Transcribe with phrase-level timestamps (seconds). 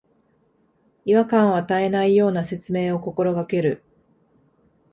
[1.05, 3.83] 違和感を与えないような説明を心がける